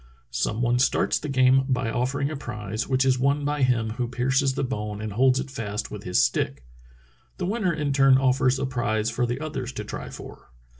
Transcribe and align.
Some 0.31 0.63
one 0.63 0.79
starts 0.79 1.19
the 1.19 1.29
game 1.29 1.63
by 1.69 1.91
offering 1.91 2.31
a 2.31 2.35
prize, 2.35 2.87
which 2.87 3.05
is 3.05 3.19
won 3.19 3.45
by 3.45 3.61
him 3.61 3.91
who 3.91 4.07
pierces 4.07 4.55
the 4.55 4.63
bone 4.63 4.99
and 4.99 5.13
holds 5.13 5.39
it 5.39 5.51
fast 5.51 5.91
with 5.91 6.05
his 6.05 6.19
stick. 6.23 6.65
The 7.37 7.45
winner 7.45 7.71
in 7.71 7.93
turn 7.93 8.17
offers 8.17 8.57
a 8.57 8.65
prize 8.65 9.11
for 9.11 9.27
the 9.27 9.39
others 9.39 9.71
to 9.73 9.83
try 9.83 10.09
for." 10.09 10.49